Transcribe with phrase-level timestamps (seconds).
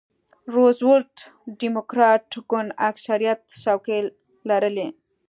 [0.53, 1.15] روزولټ
[1.59, 3.99] ډیموکراټ ګوند اکثریت څوکۍ
[4.49, 4.87] لرلې.